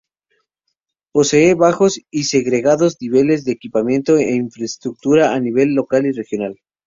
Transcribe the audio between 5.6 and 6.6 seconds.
local y regional.